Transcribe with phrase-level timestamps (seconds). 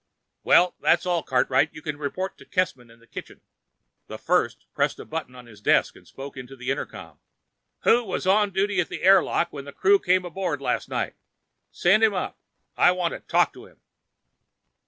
[0.43, 1.75] "Well, that's all, Cartwright.
[1.75, 3.41] You can report to Kissman in the kitchen."
[4.07, 7.19] The First pressed a button on his desk and spoke into the intercom.
[7.83, 11.13] "Who was on duty at the airlock when the crew came aboard last night?
[11.69, 12.39] Send him up.
[12.75, 13.79] I want to talk to him."